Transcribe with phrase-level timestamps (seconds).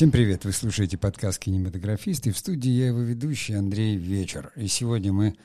[0.00, 0.46] Всем привет!
[0.46, 4.50] Вы слушаете подкаст «Кинематографист» и в студии я его ведущий Андрей Вечер.
[4.56, 5.36] И сегодня мы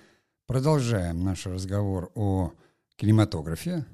[0.48, 2.54] продолжаем наш разговор о
[2.96, 3.86] кинематографе,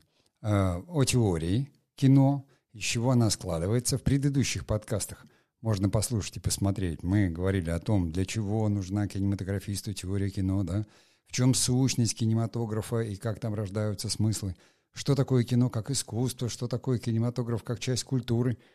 [0.44, 3.98] э, о теории кино, из чего она складывается.
[3.98, 5.26] В предыдущих подкастах
[5.62, 7.02] можно послушать и посмотреть.
[7.02, 10.86] Мы говорили о том, для чего нужна кинематографисту теория кино, да,
[11.26, 14.56] в чем сущность кинематографа и как там рождаются смыслы,
[14.94, 18.60] что такое кино как искусство, что такое кинематограф как часть культуры–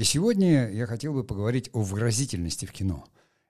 [0.00, 3.04] и сегодня я хотел бы поговорить о выразительности в кино.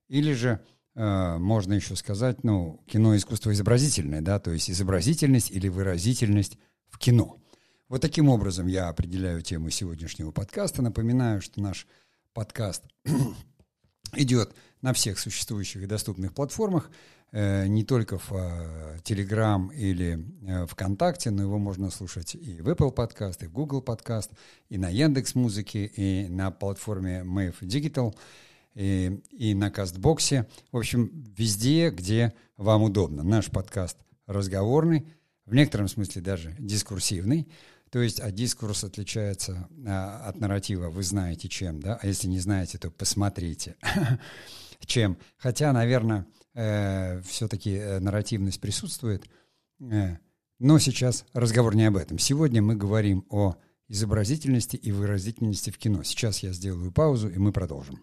[0.08, 0.60] Или же
[0.96, 6.58] э, можно еще сказать, ну, кино искусство изобразительное, да, то есть изобразительность или выразительность
[6.88, 7.36] в кино.
[7.88, 10.82] Вот таким образом я определяю тему сегодняшнего подкаста.
[10.82, 11.86] Напоминаю, что наш
[12.32, 12.82] подкаст
[14.14, 16.90] идет на всех существующих и доступных платформах.
[17.32, 18.32] Э, не только в
[19.04, 23.52] Telegram э, или э, ВКонтакте, но его можно слушать и в Apple Podcast, и в
[23.52, 24.30] Google Podcast,
[24.68, 28.14] и на Яндекс Музыке, и на платформе Mave Digital,
[28.74, 30.48] и, и на Кастбоксе.
[30.72, 33.22] В общем, везде, где вам удобно.
[33.22, 35.06] Наш подкаст разговорный,
[35.46, 37.48] в некотором смысле даже дискурсивный.
[37.90, 41.98] То есть, а дискурс отличается а, от нарратива, вы знаете чем, да?
[42.00, 43.76] А если не знаете, то посмотрите,
[44.86, 45.18] чем.
[45.36, 49.28] Хотя, наверное, э, все-таки э, нарративность присутствует.
[49.80, 50.18] Э,
[50.60, 52.18] но сейчас разговор не об этом.
[52.18, 53.56] Сегодня мы говорим о
[53.88, 56.04] изобразительности и выразительности в кино.
[56.04, 58.00] Сейчас я сделаю паузу, и мы продолжим.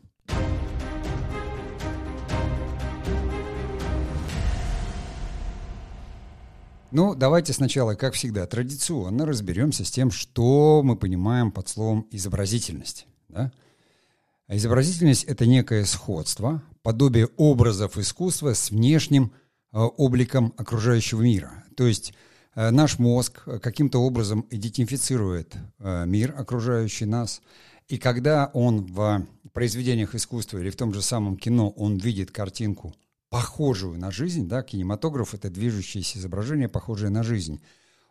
[6.91, 13.07] Ну, давайте сначала, как всегда, традиционно разберемся с тем, что мы понимаем под словом изобразительность.
[13.27, 13.51] Да?
[14.47, 19.33] А изобразительность— это некое сходство, подобие образов искусства с внешним
[19.73, 21.65] э, обликом окружающего мира.
[21.75, 22.13] То есть
[22.55, 27.41] э, наш мозг каким-то образом идентифицирует э, мир, окружающий нас,
[27.89, 32.95] и когда он в произведениях искусства или в том же самом кино он видит картинку,
[33.29, 37.61] похожую на жизнь, да, кинематограф— это движущееся изображение, похожее на жизнь,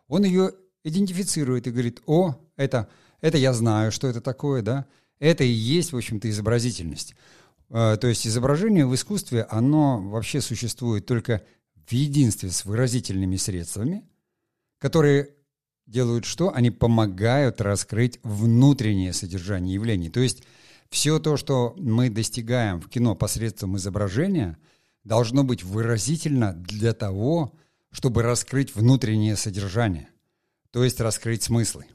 [0.07, 0.51] он ее
[0.83, 2.87] идентифицирует и говорит, о, это,
[3.21, 4.85] это я знаю, что это такое, да,
[5.19, 7.15] это и есть, в общем-то, изобразительность.
[7.69, 11.43] А, то есть изображение в искусстве, оно вообще существует только
[11.85, 14.03] в единстве с выразительными средствами,
[14.79, 15.29] которые
[15.85, 16.53] делают что?
[16.53, 20.09] Они помогают раскрыть внутреннее содержание явлений.
[20.09, 20.43] То есть
[20.89, 24.57] все то, что мы достигаем в кино посредством изображения,
[25.07, 27.53] должно быть выразительно для того,
[27.91, 30.09] чтобы раскрыть внутреннее содержание,
[30.71, 31.85] то есть раскрыть смыслы.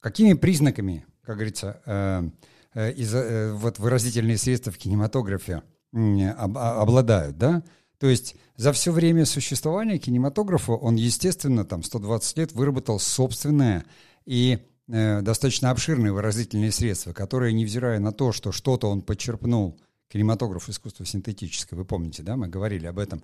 [0.00, 2.30] Какими признаками как говорится, э,
[2.74, 5.62] э, из, э, вот выразительные средства в кинематографе
[5.92, 7.62] об, обладают, да?
[7.98, 13.84] То есть за все время существования кинематографа он, естественно, там 120 лет выработал собственное
[14.26, 14.58] и
[14.88, 19.80] э, достаточно обширные выразительные средства, которые, невзирая на то, что что-то он подчерпнул,
[20.14, 23.20] кинематограф искусство синтетическое, вы помните, да, мы говорили об этом,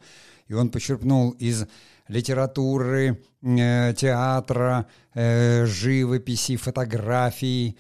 [0.49, 1.67] и он подчерпнул из
[2.09, 7.77] литературы, э, театра, э, живописи, фотографии,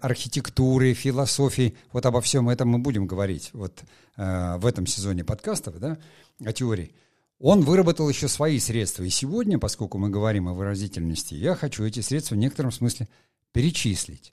[0.00, 1.76] архитектуры, философии.
[1.92, 3.82] Вот обо всем этом мы будем говорить вот
[4.16, 5.98] э, в этом сезоне подкастов, да,
[6.42, 6.94] о теории.
[7.40, 9.02] Он выработал еще свои средства.
[9.02, 13.06] И сегодня, поскольку мы говорим о выразительности, я хочу эти средства в некотором смысле
[13.52, 14.32] перечислить.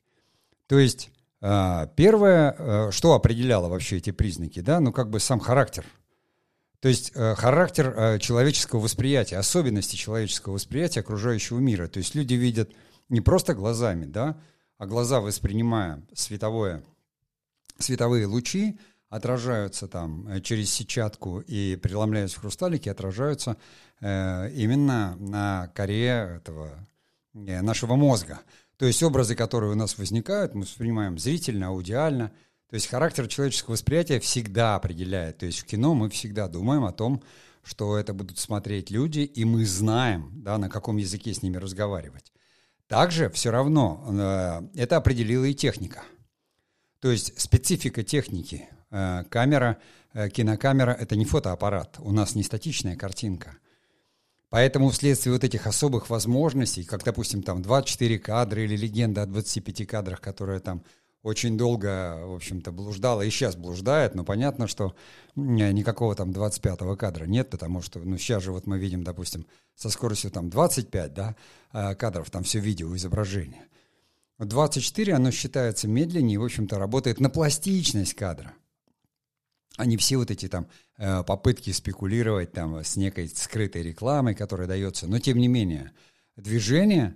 [0.68, 5.40] То есть э, первое, э, что определяло вообще эти признаки, да, ну как бы сам
[5.40, 5.86] характер.
[6.80, 11.88] То есть э, характер э, человеческого восприятия, особенности человеческого восприятия окружающего мира.
[11.88, 12.72] То есть люди видят
[13.10, 14.38] не просто глазами, да,
[14.78, 16.84] а глаза, воспринимая световое,
[17.80, 23.58] световые лучи, отражаются там через сетчатку и преломляясь в хрусталике, отражаются
[24.00, 26.70] э, именно на коре этого
[27.34, 28.40] э, нашего мозга.
[28.78, 32.32] То есть образы, которые у нас возникают, мы воспринимаем зрительно, аудиально.
[32.70, 35.40] То есть характер человеческого восприятия всегда определяет.
[35.40, 37.24] То есть в кино мы всегда думаем о том,
[37.64, 42.32] что это будут смотреть люди, и мы знаем, да, на каком языке с ними разговаривать.
[42.88, 44.04] Также все равно
[44.76, 46.04] э, это определила и техника.
[47.02, 48.70] То есть специфика техники.
[48.92, 49.78] Э, камера,
[50.14, 53.58] э, кинокамера– это не фотоаппарат, у нас не статичная картинка.
[54.50, 59.86] Поэтому вследствие вот этих особых возможностей, как, допустим, там 24 кадра или легенда о 25
[59.86, 60.84] кадрах, которая там
[61.22, 64.96] очень долго, в общем-то, блуждала и сейчас блуждает, но понятно, что
[65.36, 69.46] никакого там 25-го кадра нет, потому что, ну, сейчас же вот мы видим, допустим,
[69.76, 71.36] со скоростью там 25, да,
[71.72, 73.68] а, кадров, там все видео, изображение.
[74.40, 78.54] 24, оно считается медленнее в общем-то, работает на пластичность кадра.
[79.78, 84.68] А не все вот эти там э, попытки спекулировать там с некой скрытой рекламой, которая
[84.68, 85.08] дается.
[85.08, 85.92] Но, тем не менее,
[86.36, 87.16] движение,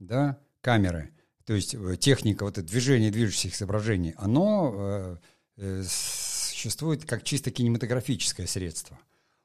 [0.00, 1.10] да, камеры–
[1.44, 5.18] то есть э, техника, вот это движение движущихся изображений, оно
[5.56, 8.98] э, существует как чисто кинематографическое средство.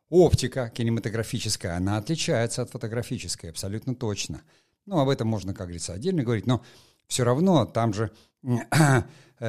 [0.09, 4.41] Оптика кинематографическая, она отличается от фотографической, абсолютно точно.
[4.85, 6.63] Ну, об этом можно, как говорится, отдельно говорить, но
[7.07, 8.11] все равно там же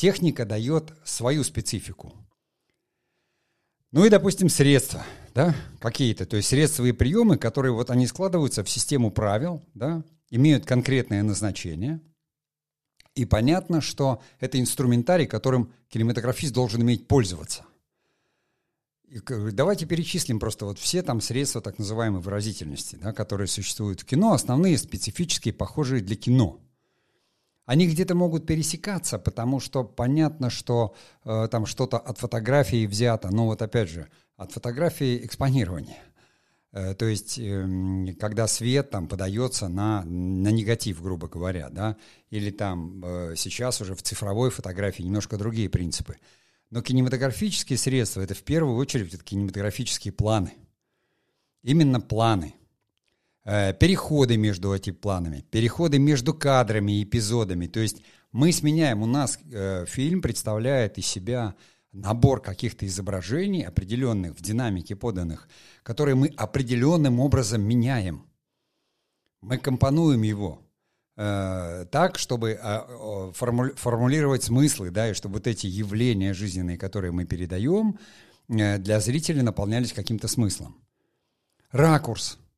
[0.00, 2.14] техника дает свою специфику.
[3.92, 5.04] Ну и, допустим, средства,
[5.34, 10.02] да, какие-то, то есть средства и приемы, которые вот они складываются в систему правил, да,
[10.30, 12.00] имеют конкретное назначение,
[13.14, 17.66] и понятно, что это инструментарий, которым кинематографист должен иметь пользоваться.
[19.06, 19.20] И
[19.52, 24.32] давайте перечислим просто вот все там средства так называемой выразительности, да, которые существуют в кино,
[24.32, 26.58] основные специфические, похожие для кино–
[27.70, 30.92] они где-то могут пересекаться, потому что понятно, что
[31.24, 36.02] э, там что-то от фотографии взято, но вот опять же, от фотографии экспонирования.
[36.72, 41.96] Э, то есть, э, когда свет там подается на, на негатив, грубо говоря, да,
[42.30, 46.16] или там э, сейчас уже в цифровой фотографии немножко другие принципы.
[46.70, 50.54] Но кинематографические средства— это в первую очередь это кинематографические планы.
[51.62, 52.56] Именно планы.
[53.44, 57.66] Э, переходы между этими планами, переходы между кадрами и эпизодами.
[57.66, 58.02] То есть
[58.32, 61.54] мы сменяем, у нас э, фильм представляет из себя
[61.92, 65.48] набор каких-то изображений, определенных в динамике поданных,
[65.82, 68.26] которые мы определенным образом меняем.
[69.40, 70.60] Мы компонуем его
[71.16, 77.12] э, так, чтобы э, форму, формулировать смыслы, да, и чтобы вот эти явления жизненные, которые
[77.12, 77.98] мы передаем,
[78.48, 80.76] э, для зрителя наполнялись каким-то смыслом.
[81.72, 82.38] Ракурс–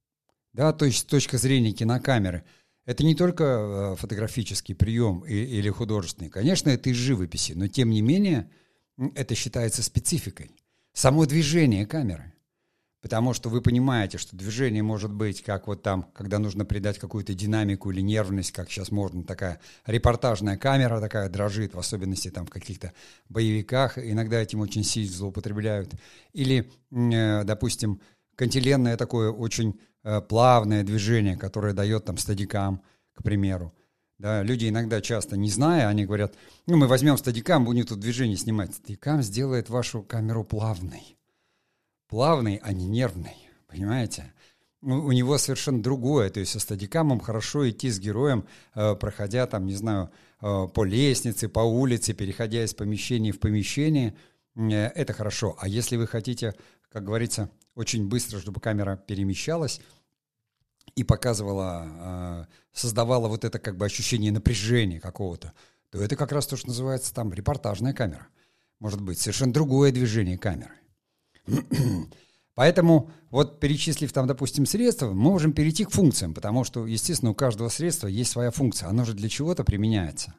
[0.52, 2.44] да, то есть с точки зрения кинокамеры.
[2.84, 6.30] Это не только э, фотографический прием или художественный.
[6.30, 8.50] Конечно, это из живописи, но тем не менее
[9.14, 10.50] это считается спецификой.
[10.92, 12.32] Само движение камеры.
[13.02, 17.34] Потому что вы понимаете, что движение может быть как вот там, когда нужно придать какую-то
[17.34, 22.50] динамику или нервность, как сейчас можно, такая репортажная камера такая дрожит, в особенности там в
[22.50, 22.92] каких-то
[23.28, 25.90] боевиках, иногда этим очень сильно злоупотребляют.
[26.32, 28.00] Или, э, допустим,
[28.36, 29.80] кантиленное такое очень
[30.28, 32.82] плавное движение, которое дает там стадикам,
[33.14, 33.72] к примеру.
[34.22, 38.36] Да, люди иногда часто, не зная, они говорят, ну, мы возьмем стадикам, будем тут движение
[38.36, 38.72] снимать.
[38.72, 41.18] Стадикам сделает вашу камеру плавной.
[42.06, 44.32] Плавной, а не нервной, понимаете?
[44.80, 46.30] У, него совершенно другое.
[46.30, 48.46] То есть со стадикамом хорошо идти с героем,
[48.76, 50.10] э, проходя там, не знаю,
[50.40, 54.14] э, по лестнице, по улице, переходя из помещения в помещение.
[54.54, 55.56] Э, это хорошо.
[55.58, 56.54] А если вы хотите,
[56.92, 59.80] как говорится, очень быстро, чтобы камера перемещалась
[60.94, 65.52] и показывала, э, создавала вот это как бы ощущение напряжения какого-то,
[65.90, 68.26] то это как раз то, что называется там репортажная камера.
[68.78, 70.74] Может быть, совершенно другое движение камеры.
[72.54, 77.34] Поэтому вот перечислив там, допустим, средства, мы можем перейти к функциям, потому что, естественно, у
[77.34, 78.88] каждого средства есть своя функция.
[78.88, 80.34] Оно же для чего-то применяется.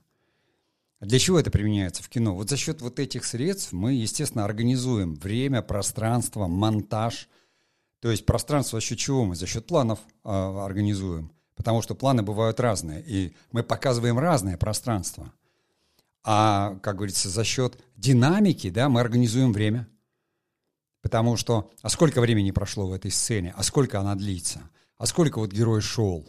[1.04, 2.34] А для чего это применяется в кино?
[2.34, 7.28] Вот за счет вот этих средств мы, естественно, организуем время, пространство, монтаж.
[8.00, 9.36] То есть пространство за счет чего мы?
[9.36, 11.34] За счет планов э, организуем.
[11.56, 15.34] Потому что планы бывают разные, и мы показываем разное пространство.
[16.24, 19.90] А, как говорится, за счет динамики да, мы организуем время.
[21.02, 25.40] Потому что, а сколько времени прошло в этой сцене, а сколько она длится, а сколько
[25.40, 26.26] вот герой шел,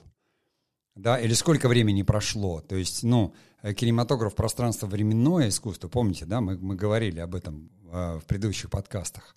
[0.97, 2.61] да, или сколько времени прошло.
[2.61, 3.35] То есть, ну,
[3.73, 9.37] кинематограф пространство временное искусство, помните, да, мы, мы говорили об этом э, в предыдущих подкастах.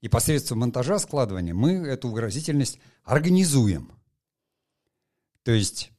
[0.00, 3.92] И посредством монтажа, складывания мы эту выразительность организуем.
[5.42, 5.92] То есть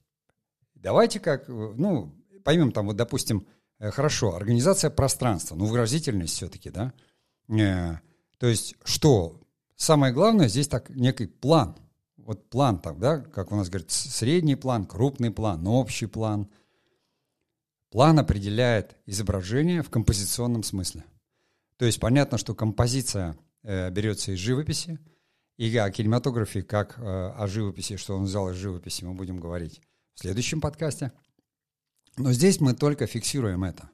[0.73, 2.11] давайте как, ну,
[2.43, 3.45] поймем там, вот, допустим,
[3.77, 6.91] э, хорошо, организация пространства, ну, выразительность все-таки, да.
[7.49, 7.99] Э,
[8.39, 9.39] то есть что?
[9.75, 11.77] Самое главное здесь так некий план.
[12.17, 16.49] Вот план там, да, как у нас говорят, средний план, крупный план, общий план–
[17.93, 21.05] План определяет изображение в композиционном смысле.
[21.77, 24.97] То есть понятно, что композиция э, берется из живописи,
[25.57, 29.79] и о кинематографе, как э, о живописи, что он взял из живописи, мы будем говорить
[30.15, 31.11] в следующем подкасте.
[32.17, 33.91] Но здесь мы только фиксируем это.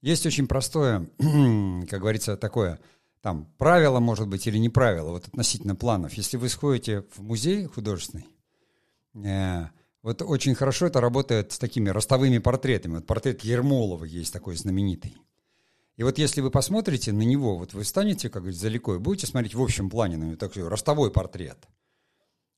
[0.00, 2.80] Есть очень простое, как говорится, такое,
[3.20, 6.14] там, правило, может быть, или не правило, вот относительно планов.
[6.14, 8.28] Если вы сходите в музей художественный,
[9.12, 9.66] э,
[10.02, 12.96] вот очень хорошо это работает с такими ростовыми портретами.
[12.96, 15.16] Вот портрет Ермолова есть такой знаменитый.
[15.96, 19.26] И вот если вы посмотрите на него, вот вы встанете, как говорится, далеко, и будете
[19.26, 21.58] смотреть в общем плане на него, такой ростовой портрет,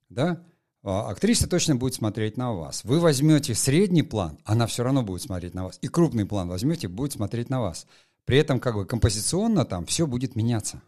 [0.08, 0.44] да,
[0.84, 2.84] а актриса точно будет смотреть на вас.
[2.84, 5.78] Вы возьмете средний план, она все равно будет смотреть на вас.
[5.80, 7.86] И крупный план возьмете, будет смотреть на вас.
[8.24, 10.82] При этом как бы композиционно там все будет меняться.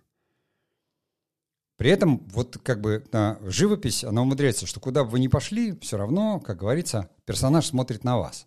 [1.76, 5.76] При этом вот как бы на живопись, она умудряется, что куда бы вы ни пошли,
[5.80, 8.46] все равно, как говорится, персонаж смотрит на вас.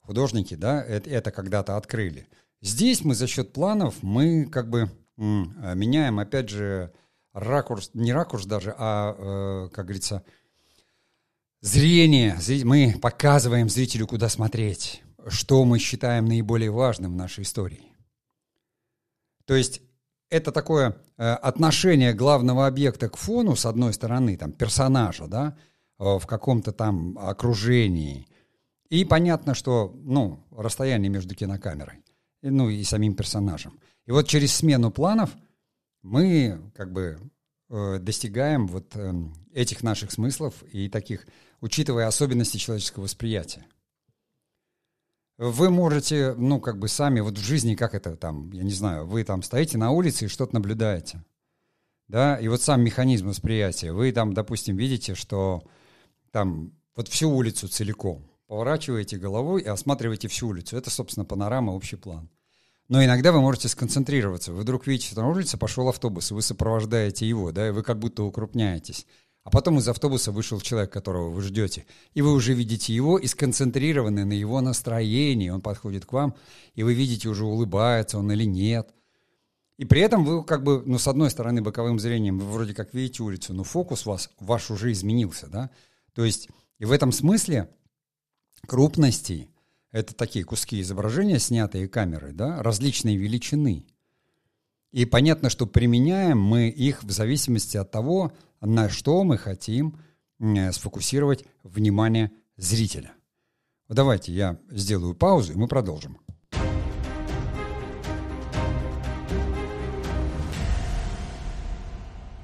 [0.00, 2.28] Художники, да, это, это когда-то открыли.
[2.60, 6.92] Здесь мы за счет планов, мы как бы м, меняем, опять же,
[7.32, 10.22] ракурс, не ракурс даже, а, э, как говорится,
[11.60, 12.38] зрение.
[12.64, 17.92] Мы показываем зрителю, куда смотреть, что мы считаем наиболее важным в нашей истории.
[19.46, 19.80] То есть
[20.30, 25.56] это такое э, отношение главного объекта к фону, с одной стороны, там, персонажа, да,
[25.98, 28.26] э, в каком-то там окружении.
[28.90, 32.02] И понятно, что, ну, расстояние между кинокамерой,
[32.42, 33.78] ну, и самим персонажем.
[34.06, 35.30] И вот через смену планов
[36.02, 37.18] мы, как бы,
[37.70, 38.96] э, достигаем вот
[39.52, 41.26] этих наших смыслов и таких,
[41.60, 43.64] учитывая особенности человеческого восприятия
[45.38, 49.06] вы можете, ну, как бы сами, вот в жизни, как это там, я не знаю,
[49.06, 51.24] вы там стоите на улице и что-то наблюдаете,
[52.08, 55.64] да, и вот сам механизм восприятия, вы там, допустим, видите, что
[56.30, 61.96] там вот всю улицу целиком, поворачиваете головой и осматриваете всю улицу, это, собственно, панорама, общий
[61.96, 62.30] план.
[62.88, 66.42] Но иногда вы можете сконцентрироваться, вы вдруг видите, что на улице пошел автобус, и вы
[66.42, 69.06] сопровождаете его, да, и вы как будто укрупняетесь.
[69.44, 71.84] А потом из автобуса вышел человек, которого вы ждете,
[72.14, 75.50] и вы уже видите его и сконцентрированы на его настроении.
[75.50, 76.34] Он подходит к вам,
[76.74, 78.88] и вы видите, уже улыбается он или нет.
[79.76, 82.94] И при этом вы как бы, ну, с одной стороны, боковым зрением вы вроде как
[82.94, 85.70] видите улицу, но фокус вас, ваш уже изменился, да?
[86.14, 86.48] То есть,
[86.78, 87.68] и в этом смысле
[88.66, 89.50] крупности—
[89.90, 93.84] это такие куски изображения, снятые камерой, да, различной величины.
[94.94, 99.98] И понятно, что применяем мы их в зависимости от того, на что мы хотим
[100.70, 103.12] сфокусировать внимание зрителя.
[103.88, 106.20] Давайте я сделаю паузу, и мы продолжим.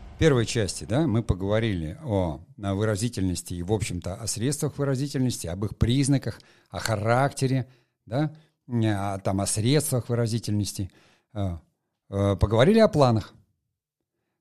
[0.09, 5.65] В первой части да, мы поговорили о выразительности и, в общем-то, о средствах выразительности, об
[5.67, 7.69] их признаках, о характере,
[8.07, 8.35] да,
[8.67, 10.91] о, там, о средствах выразительности.
[12.11, 13.33] Э, э, поговорили о планах.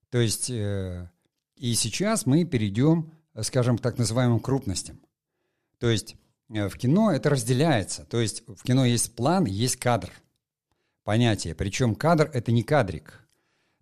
[0.10, 1.10] То есть э,
[1.56, 3.12] и сейчас мы перейдем,
[3.42, 5.00] скажем, к так называемым крупностям.
[5.78, 6.16] То есть
[6.50, 8.06] э, в кино это разделяется.
[8.06, 10.12] То есть в кино есть план, есть кадр.
[11.04, 11.56] Понятие.
[11.56, 13.28] Причем кадр— это не кадрик.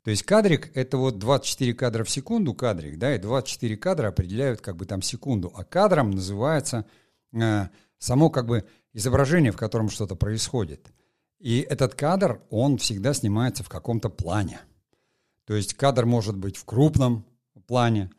[0.04, 4.62] То есть кадрик— это вот 24 кадра в секунду кадрик, да, и 24 кадра определяют
[4.62, 5.52] как бы там секунду.
[5.54, 6.86] А кадром называется
[7.34, 7.68] э,
[7.98, 10.94] само как бы изображение, в котором что-то происходит.
[11.40, 14.62] И этот кадр, он всегда снимается в каком-то плане.
[15.46, 17.26] То есть кадр может быть в крупном,
[17.68, 18.10] плане.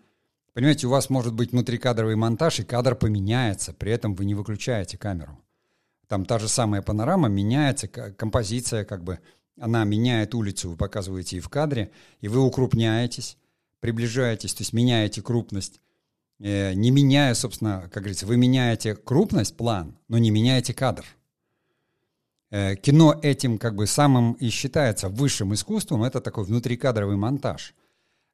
[0.52, 4.98] Понимаете, у вас может быть внутрикадровый монтаж, и кадр поменяется, при этом вы не выключаете
[4.98, 5.38] камеру.
[6.06, 9.18] Там та же самая панорама меняется, композиция как бы,
[9.60, 13.36] она меняет улицу, вы показываете и в кадре, и вы укрупняетесь,
[13.80, 15.80] приближаетесь, то есть меняете крупность,
[16.38, 21.04] э, не меняя, собственно, как говорится, вы меняете крупность, план, но не меняете кадр.
[22.50, 27.74] Э, кино этим как бы самым и считается высшим искусством, это такой внутрикадровый монтаж.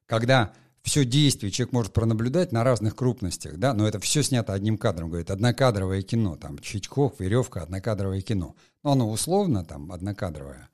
[0.05, 0.53] Когда
[0.83, 5.09] все действие человек может пронаблюдать на разных крупностях, да, но это все снято одним кадром,
[5.09, 8.55] говорит, однокадровое кино, там, Чичков, Веревка, однокадровое кино.
[8.83, 10.69] Но оно условно там однокадровое.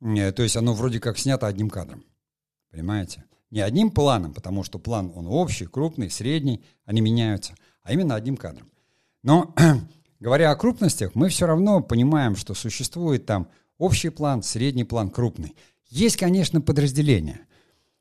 [0.00, 2.04] Э, то есть оно вроде как снято одним кадром,
[2.70, 3.24] понимаете?
[3.50, 8.36] Не одним планом, потому что план, он общий, крупный, средний, они меняются, а именно одним
[8.36, 8.70] кадром.
[9.22, 9.54] Но,
[10.26, 15.54] говоря о крупностях, мы все равно понимаем, что существует там общий план, средний план, крупный.
[15.88, 17.40] Есть, конечно, подразделения–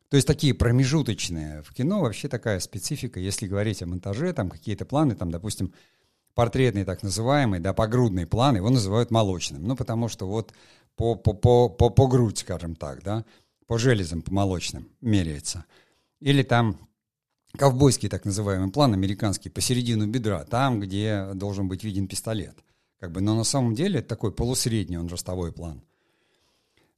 [0.09, 1.61] то есть такие промежуточные.
[1.63, 5.73] В кино вообще такая специфика, если говорить о монтаже, там какие-то планы, там, допустим,
[6.35, 9.67] портретный так называемый, да, погрудный план, его называют молочным.
[9.67, 10.53] Ну, потому что вот
[10.95, 13.25] по, по, по, по, по грудь, скажем так, да,
[13.67, 15.65] по железам, по молочным меряется.
[16.21, 16.77] Или там
[17.55, 22.57] ковбойский так называемый план, американский, посередину бедра, там, где должен быть виден пистолет.
[22.99, 25.83] Как бы, но на самом деле это такой полусредний, он ростовой план.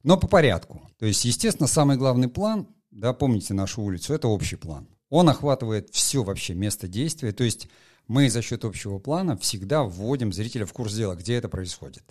[0.02, 0.88] Но по порядку.
[0.98, 4.88] То есть, естественно, самый главный план да, помните нашу улицу, это общий план.
[5.10, 7.68] Он охватывает все вообще место действия, то есть
[8.06, 12.02] мы за счет общего плана всегда вводим зрителя в курс дела, где это происходит.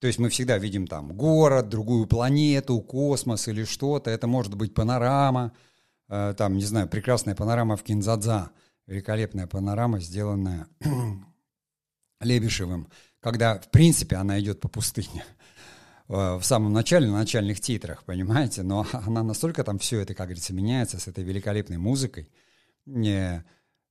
[0.00, 4.10] То есть мы всегда видим там город, другую планету, космос или что-то.
[4.10, 5.52] Это может быть панорама,
[6.08, 8.50] там, не знаю, прекрасная панорама в Кинзадза,
[8.86, 10.68] великолепная панорама, сделанная
[12.20, 12.88] Лебешевым,
[13.20, 15.24] когда, в принципе, она идет по пустыне.
[16.06, 20.26] Э, в самом начале, на начальных титрах, понимаете, но она настолько там все это, как
[20.26, 22.30] говорится, меняется с этой великолепной музыкой.
[22.84, 23.42] Не,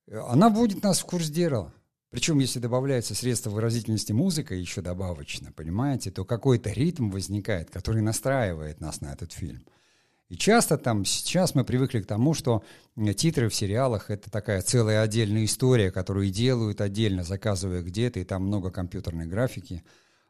[0.07, 1.73] она вводит нас в курс дела.
[2.11, 8.79] Причем, если добавляется средство выразительности музыка еще добавочно, понимаете, то какой-то ритм возникает, который настраивает
[8.79, 9.65] нас на этот фильм.
[10.33, 12.63] И часто там, сейчас мы привыкли к тому, что
[13.15, 18.47] титры в сериалах— это такая целая отдельная история, которую делают отдельно, заказывая где-то, и там
[18.47, 19.83] много компьютерной графики.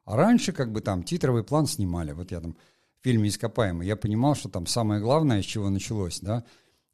[0.04, 2.12] А раньше как бы там титровый план снимали.
[2.12, 2.58] Вот я там
[3.00, 6.44] в фильме «Ископаемый», я понимал, что там самое главное, с чего началось, да,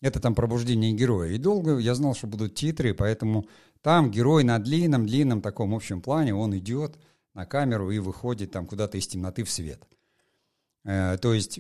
[0.02, 1.32] это там пробуждение героя.
[1.32, 3.48] И долго я знал, что будут титры, поэтому
[3.82, 7.00] там герой на длинном-длинном таком общем плане, он идет
[7.34, 9.82] на камеру и выходит там куда-то из темноты в свет.
[10.86, 11.60] Э, то есть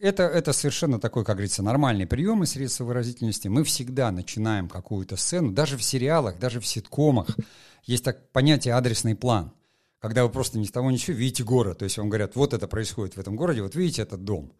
[0.00, 3.48] это, это совершенно такой, как говорится, нормальный прием и средства выразительности.
[3.48, 7.36] Мы всегда начинаем какую-то сцену, даже в сериалах, даже в ситкомах.
[7.84, 9.52] Есть так понятие адресный план,
[9.98, 11.78] когда вы просто ни с того ничего видите город.
[11.78, 14.52] То есть вам говорят, вот это происходит в этом городе, вот видите этот дом.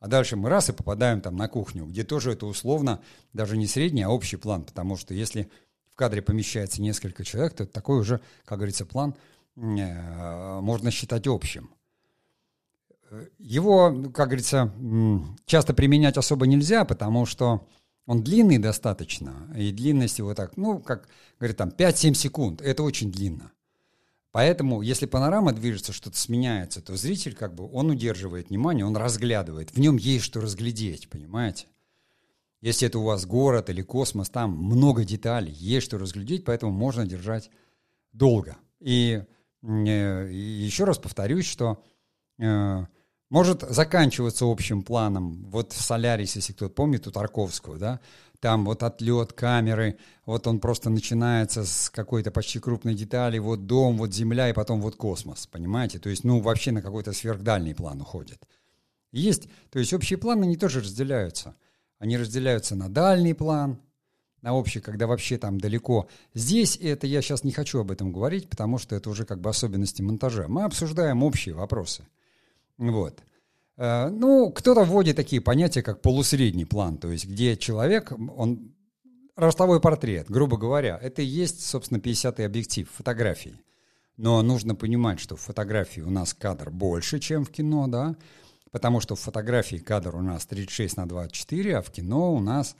[0.00, 3.00] А дальше мы раз и попадаем там на кухню, где тоже это условно
[3.32, 5.50] даже не средний, а общий план, потому что если
[5.90, 9.14] в кадре помещается несколько человек, то такой уже, как говорится, план
[9.56, 11.70] э, можно считать общим.
[13.38, 14.72] Его, как говорится,
[15.44, 17.66] часто применять особо нельзя, потому что
[18.06, 21.08] он длинный достаточно, и длинность его так, ну, как
[21.38, 23.52] говорят, там 5-7 секунд, это очень длинно.
[24.30, 29.70] Поэтому, если панорама движется, что-то сменяется, то зритель как бы, он удерживает внимание, он разглядывает.
[29.70, 31.68] В нем есть что разглядеть, понимаете?
[32.60, 37.06] Если это у вас город или космос, там много деталей, есть что разглядеть, поэтому можно
[37.06, 37.50] держать
[38.12, 38.56] долго.
[38.80, 39.22] И,
[39.62, 41.82] э, и еще раз повторюсь, что
[42.38, 42.86] э,
[43.30, 45.44] может заканчиваться общим планом.
[45.50, 48.00] Вот в «Солярисе», если кто-то помнит, у Тарковского, да,
[48.40, 53.96] там вот отлет камеры, вот он просто начинается с какой-то почти крупной детали, вот дом,
[53.96, 55.98] вот земля и потом вот космос, понимаете?
[55.98, 58.42] То есть, ну, вообще на какой-то сверхдальний план уходит.
[59.12, 61.56] Есть, то есть общие планы, они тоже разделяются.
[61.98, 63.80] Они разделяются на дальний план,
[64.42, 66.08] на общий, когда вообще там далеко.
[66.34, 69.48] Здесь это я сейчас не хочу об этом говорить, потому что это уже как бы
[69.50, 70.46] особенности монтажа.
[70.46, 72.04] Мы обсуждаем общие вопросы.
[72.78, 73.22] Вот.
[73.76, 78.74] Э, ну, кто-то вводит такие понятия, как полусредний план, то есть где человек, он
[79.36, 83.60] ростовой портрет, грубо говоря, это и есть, собственно, 50-й объектив фотографии.
[84.16, 88.16] Но нужно понимать, что в фотографии у нас кадр больше, чем в кино, да,
[88.70, 92.76] потому что в фотографии кадр у нас 36 на 24, а в кино у нас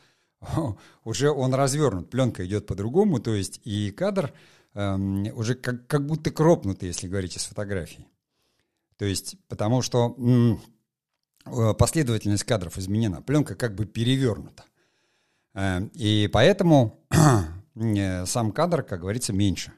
[1.04, 4.32] уже он развернут, пленка идет по-другому, то есть и кадр
[4.74, 8.06] эм, уже как, как будто кропнутый, если говорить из фотографии.
[8.98, 10.16] То есть, потому что
[11.44, 14.64] э, последовательность кадров изменена, пленка как бы перевернута.
[15.54, 17.06] Э, и поэтому
[17.74, 19.72] э, сам кадр, как говорится, меньше.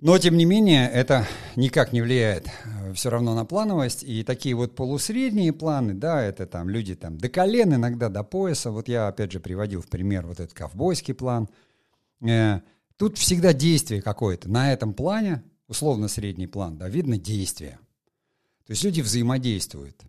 [0.00, 2.46] Но, тем не менее, это никак не влияет
[2.94, 4.04] все равно на плановость.
[4.04, 8.70] И такие вот полусредние планы, да, это там люди там до колен, иногда до пояса.
[8.70, 11.48] Вот я, опять же, приводил в пример вот этот ковбойский план.
[12.96, 17.78] Тут всегда действие какое-то на этом плане, условно средний план, да, видно действие.
[18.66, 20.02] То есть люди взаимодействуют.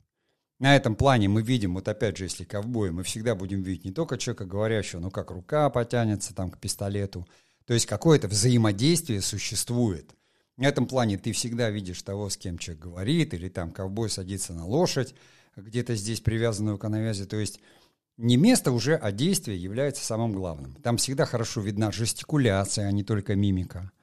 [0.59, 3.91] На этом плане мы видим, вот опять же, если ковбой, мы всегда будем видеть не
[3.91, 7.25] только человека говорящего, но как рука потянется там к пистолету.
[7.65, 10.13] То есть какое-то взаимодействие существует.
[10.57, 14.53] На этом плане ты всегда видишь того, с кем человек говорит, или там ковбой садится
[14.53, 15.15] на лошадь,
[15.55, 17.25] где-то здесь привязанную к навязи.
[17.25, 17.61] То есть
[18.17, 20.75] не место уже, а действие является самым главным.
[20.83, 23.93] Там всегда хорошо видна жестикуляция, а не только мимика.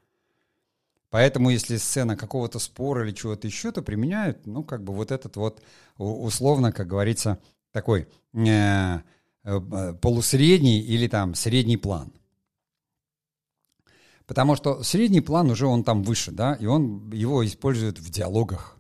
[1.11, 5.37] Поэтому, если сцена какого-то спора или чего-то еще, то применяют, ну, как бы вот этот
[5.37, 5.63] вот,
[5.97, 7.39] условно, как говорится,
[7.71, 8.99] такой э,
[9.45, 12.13] э, полусредний или там средний план.
[14.27, 18.77] Потому что средний план уже он там выше, да, и он его используют в диалогах.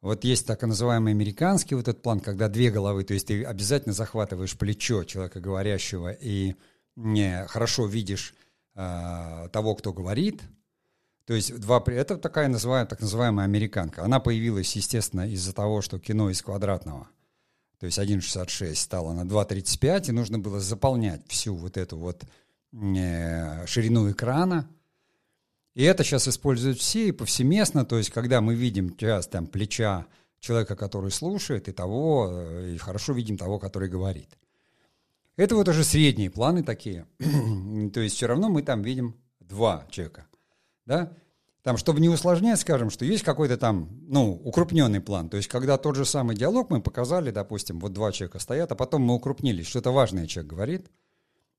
[0.00, 3.92] Вот есть так называемый американский вот этот план, когда две головы, то есть ты обязательно
[3.92, 6.56] захватываешь плечо человека говорящего и
[6.96, 8.34] не, хорошо видишь
[8.74, 10.42] э, того, кто говорит,
[11.30, 14.02] то есть два, это такая называемая, так называемая американка.
[14.02, 17.08] Она появилась, естественно, из-за того, что кино из квадратного,
[17.78, 22.24] то есть 1,66 стало на 2,35, и нужно было заполнять всю вот эту вот
[22.72, 24.68] э, ширину экрана.
[25.76, 30.08] И это сейчас используют все и повсеместно, то есть когда мы видим часть там плеча
[30.40, 34.36] человека, который слушает, и того, э, и хорошо видим того, который говорит.
[35.36, 37.06] Это вот уже средние планы такие.
[37.94, 40.26] то есть все равно мы там видим два человека
[40.90, 41.12] да,
[41.62, 45.28] там, чтобы не усложнять, скажем, что есть какой-то там, ну, укрупненный план.
[45.28, 48.74] То есть, когда тот же самый диалог мы показали, допустим, вот два человека стоят, а
[48.74, 50.90] потом мы укрупнились, что-то важное человек говорит,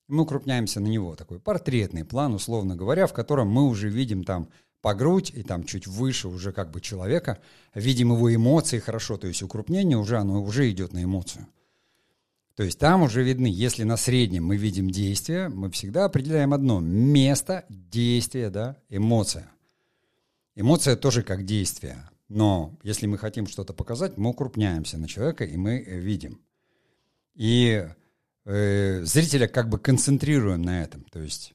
[0.10, 1.15] мы укрупняемся на него.
[1.15, 4.50] Такой портретный план, условно говоря, в котором мы уже видим там
[4.82, 7.39] по грудь и там чуть выше уже как бы человека,
[7.74, 11.48] видим его эмоции хорошо, то есть укрупнение уже, оно уже идет на эмоцию.
[12.56, 16.80] То есть там уже видны, если на среднем мы видим действие, мы всегда определяем одно–
[16.82, 19.50] место, действие, да, эмоция.
[20.56, 22.10] Эмоция тоже как действие.
[22.28, 26.40] Но если мы хотим что-то показать, мы укрупняемся на человека, и мы видим.
[27.36, 27.88] И
[28.46, 31.04] э, зрителя как бы концентрируем на этом.
[31.06, 31.54] То есть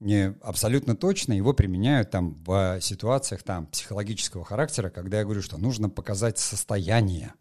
[0.00, 5.58] не абсолютно точно его применяют там в ситуациях там психологического характера, когда я говорю, что
[5.58, 7.34] нужно показать состояние.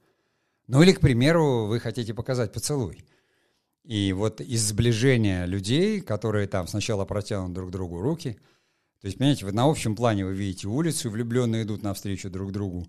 [0.67, 3.05] Ну или, к примеру, вы хотите показать поцелуй.
[3.83, 8.39] И вот из сближения людей, которые там сначала протянут друг другу руки,
[8.99, 12.87] то есть, понимаете, вы на общем плане вы видите улицу, влюбленные идут навстречу друг другу,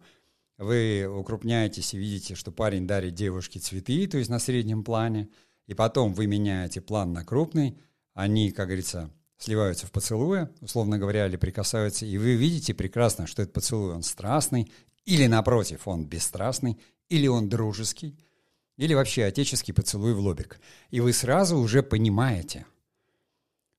[0.57, 5.29] вы укрупняетесь и видите, что парень дарит девушке цветы, то есть на среднем плане,
[5.67, 7.79] и потом вы меняете план на крупный,
[8.15, 13.43] они, как говорится, сливаются в поцелуе, условно говоря, или прикасаются, и вы видите прекрасно, что
[13.43, 14.73] этот поцелуй, он страстный,
[15.05, 16.79] или, напротив, он бесстрастный,
[17.09, 18.19] или он дружеский,
[18.77, 20.61] или вообще отеческий поцелуй в лобик.
[20.91, 22.67] И вы сразу уже понимаете.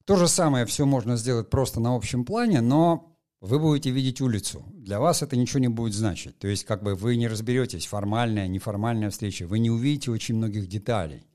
[0.05, 4.65] То же самое все можно сделать просто на общем плане, но вы будете видеть улицу.
[4.73, 6.39] Для вас это ничего не будет значить.
[6.39, 9.45] То есть как бы вы не разберетесь, формальная, неформальная встреча.
[9.45, 11.27] Вы не увидите очень многих деталей.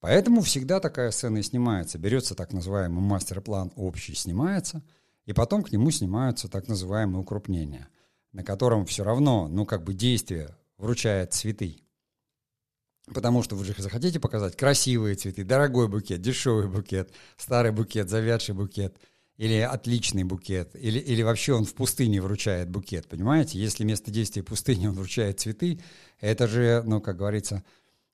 [0.00, 1.98] Поэтому всегда такая сцена и снимается.
[1.98, 4.82] Берется так называемый мастер-план общий, снимается,
[5.26, 7.88] и потом к нему снимаются так называемые укрупнения,
[8.32, 11.82] на котором все равно, ну как бы действие вручает цветы.
[13.12, 18.54] Потому что вы же захотите показать красивые цветы, дорогой букет, дешевый букет, старый букет, завядший
[18.54, 18.96] букет,
[19.36, 23.58] или отличный букет, или, или вообще он в пустыне вручает букет, понимаете?
[23.58, 25.80] Если место действия пустыни он вручает цветы,
[26.20, 27.64] это же, ну, как говорится,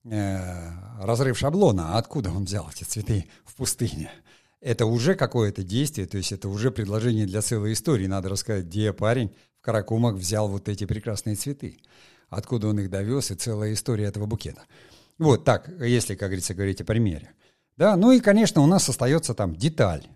[0.04, 1.94] э, разрыв шаблона.
[1.94, 4.10] А откуда он взял эти цветы в пустыне?
[4.60, 8.06] Это уже какое-то действие, то есть это уже предложение для целой истории.
[8.06, 9.34] Надо рассказать, где парень
[9.66, 11.78] в Каракумах взял вот эти прекрасные цветы
[12.28, 14.62] откуда он их довез, и целая история этого букета.
[15.18, 17.32] Вот так, если, как говорится, говорить о примере.
[17.76, 20.06] Да, ну и, конечно, у нас остается там деталь,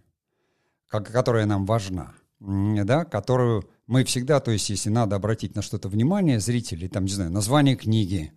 [0.89, 6.41] которая нам важна, да, которую мы всегда, то есть если надо обратить на что-то внимание
[6.41, 8.33] зрителей, там, не знаю, название книги,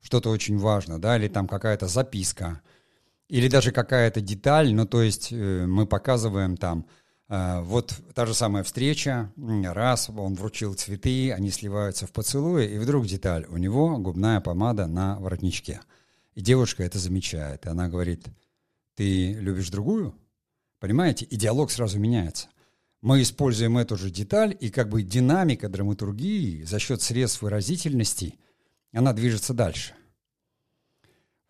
[0.00, 2.60] что-то очень важно, да, или там какая-то записка,
[3.28, 6.86] или даже какая-то деталь, ну, то есть э, мы показываем там,
[7.28, 13.06] вот та же самая встреча, раз он вручил цветы, они сливаются в поцелуе, и вдруг
[13.06, 15.80] деталь, у него губная помада на воротничке.
[16.34, 18.26] И девушка это замечает, и она говорит,
[18.94, 20.14] ты любишь другую?
[20.80, 21.24] Понимаете?
[21.24, 22.48] И диалог сразу меняется.
[23.00, 28.38] Мы используем эту же деталь, и как бы динамика драматургии за счет средств выразительности,
[28.92, 29.94] она движется дальше.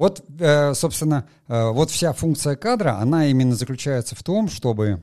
[0.04, 5.02] Вот, э, собственно, э, вот вся функция кадра, она именно заключается в том, чтобы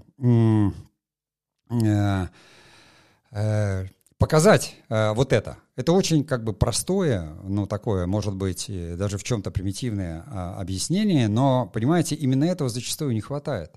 [3.31, 3.87] э,
[4.19, 5.57] показать вот это.
[5.75, 11.27] Это очень как бы простое, ну такое, может быть, даже в чем-то примитивное а, объяснение,
[11.27, 13.73] но, понимаете, именно этого зачастую не хватает.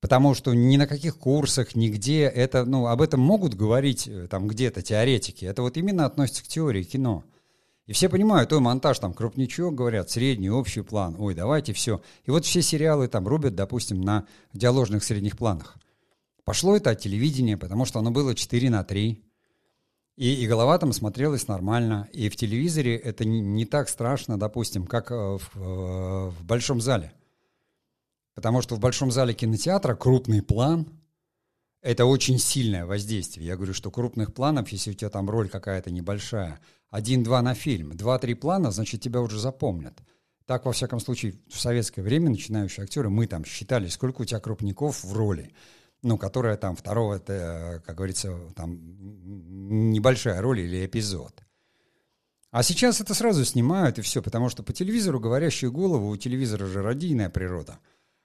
[0.00, 4.82] Потому что ни на каких курсах, нигде это, ну, об этом могут говорить там где-то
[4.82, 5.44] теоретики.
[5.44, 7.24] Это вот именно относится к теории кино.
[7.90, 12.00] И все понимают, ой, монтаж там крупничок, говорят, средний, общий план, ой, давайте все.
[12.24, 15.76] И вот все сериалы там рубят, допустим, на диаложных средних планах.
[16.44, 19.20] Пошло это от телевидения, потому что оно было 4 на 3.
[20.18, 22.08] И, и голова там смотрелась нормально.
[22.12, 26.80] И в телевизоре это не, не так страшно, допустим, как э, в, э, в большом
[26.80, 27.12] зале.
[28.36, 30.86] Потому что в большом зале кинотеатра крупный план–
[31.82, 33.46] это очень сильное воздействие.
[33.46, 37.96] Я говорю, что крупных планов, если у тебя там роль какая-то небольшая– один-два на фильм,
[37.96, 40.02] два-три плана, значит, тебя уже запомнят.
[40.44, 44.40] Так, во всяком случае, в советское время начинающие актеры, мы там считали, сколько у тебя
[44.40, 45.52] крупников в роли,
[46.02, 51.42] ну, которая там второго, как говорится, там небольшая роль или эпизод.
[52.50, 56.66] А сейчас это сразу снимают и все, потому что по телевизору говорящую голову, у телевизора
[56.66, 57.78] же радийная природа.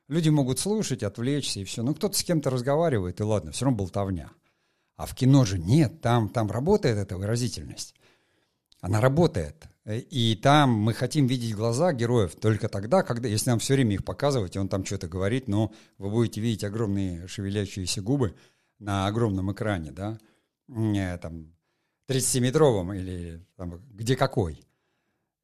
[0.07, 1.83] Люди могут слушать, отвлечься и все.
[1.83, 4.31] Ну, кто-то с кем-то разговаривает, и ладно, все равно болтовня.
[4.95, 7.95] А в кино же нет, там, там работает эта выразительность
[8.85, 9.67] она работает.
[9.87, 14.05] И там мы хотим видеть глаза героев только тогда, когда, если нам все время их
[14.05, 18.35] показывать, и он там что-то говорит, но вы будете видеть огромные шевелящиеся губы
[18.77, 20.19] на огромном экране, да,
[20.67, 21.55] там,
[22.07, 24.63] 30-метровом или там, где какой.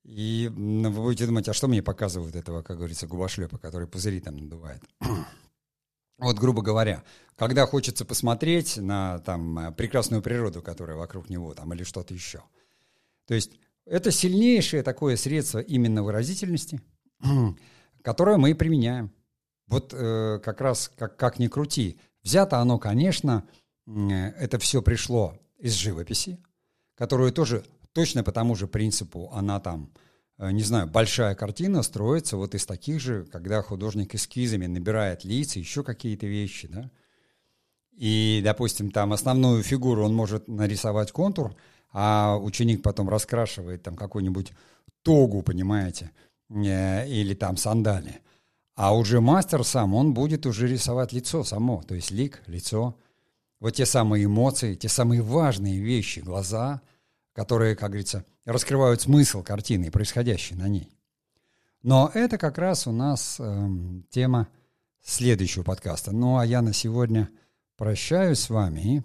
[0.03, 4.37] И вы будете думать, а что мне показывают этого, как говорится, губошлепа, который пузыри там
[4.37, 4.81] надувает.
[6.17, 7.03] Вот, грубо говоря,
[7.35, 12.43] когда хочется посмотреть на там, прекрасную природу, которая вокруг него, там, или что-то еще–
[13.31, 13.51] то есть
[13.85, 16.81] это сильнейшее такое средство именно выразительности,
[18.03, 19.13] которое мы и применяем.
[19.67, 23.47] Вот э, как раз, как, как ни крути, взято оно, конечно,
[23.87, 26.43] э, это все пришло из живописи,
[26.95, 29.91] которую тоже точно по тому же принципу она там,
[30.37, 35.59] э, не знаю, большая картина строится вот из таких же, когда художник эскизами набирает лица,
[35.59, 36.89] еще какие-то вещи, да.
[37.91, 41.55] И, допустим, там основную фигуру он может нарисовать контур,
[41.91, 44.53] а ученик потом раскрашивает там какую-нибудь
[45.03, 46.11] тогу, понимаете,
[46.49, 48.21] э, или там сандали.
[48.75, 52.97] А уже мастер сам, он будет уже рисовать лицо само, то есть лик, лицо.
[53.59, 56.81] Вот те самые эмоции, те самые важные вещи, глаза,
[57.33, 60.91] которые, как говорится, раскрывают смысл картины, происходящей на ней.
[61.83, 63.69] Но это как раз у нас э,
[64.09, 64.47] тема
[65.03, 66.11] следующего подкаста.
[66.11, 67.29] Ну а я на сегодня
[67.75, 69.01] прощаюсь с вами и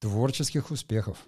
[0.00, 1.18] творческих успехов.